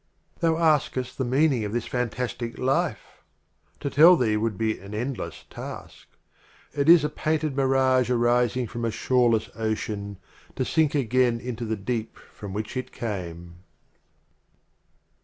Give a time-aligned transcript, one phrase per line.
[0.39, 3.21] Thou askest the Meaning of this ™* Literal Fantastic Life?—
[3.81, 6.07] To tell thee that would be an End less Task.
[6.73, 10.17] It is a Painted Mirage arising from a Shoreless Ocean,
[10.55, 13.57] To sink again into the Deep from which it came.